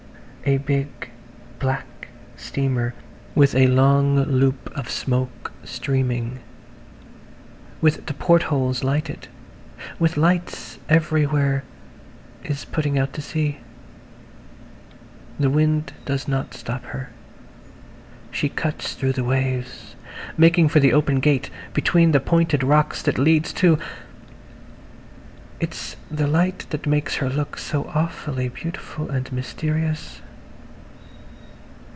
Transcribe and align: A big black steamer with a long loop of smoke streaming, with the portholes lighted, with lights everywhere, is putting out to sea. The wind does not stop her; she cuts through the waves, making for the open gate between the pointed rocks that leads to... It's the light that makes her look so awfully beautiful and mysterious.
A 0.43 0.57
big 0.57 1.09
black 1.59 2.07
steamer 2.35 2.95
with 3.35 3.53
a 3.53 3.67
long 3.67 4.15
loop 4.15 4.75
of 4.75 4.89
smoke 4.89 5.51
streaming, 5.63 6.39
with 7.79 8.07
the 8.07 8.15
portholes 8.15 8.83
lighted, 8.83 9.27
with 9.99 10.17
lights 10.17 10.79
everywhere, 10.89 11.63
is 12.43 12.65
putting 12.65 12.97
out 12.97 13.13
to 13.13 13.21
sea. 13.21 13.59
The 15.39 15.51
wind 15.51 15.93
does 16.05 16.27
not 16.27 16.55
stop 16.55 16.85
her; 16.85 17.11
she 18.31 18.49
cuts 18.49 18.95
through 18.95 19.13
the 19.13 19.23
waves, 19.23 19.95
making 20.37 20.69
for 20.69 20.79
the 20.79 20.91
open 20.91 21.19
gate 21.19 21.51
between 21.71 22.13
the 22.13 22.19
pointed 22.19 22.63
rocks 22.63 23.03
that 23.03 23.19
leads 23.19 23.53
to... 23.53 23.77
It's 25.59 25.97
the 26.09 26.25
light 26.27 26.65
that 26.71 26.87
makes 26.87 27.17
her 27.17 27.29
look 27.29 27.59
so 27.59 27.87
awfully 27.93 28.49
beautiful 28.49 29.07
and 29.11 29.31
mysterious. 29.31 30.21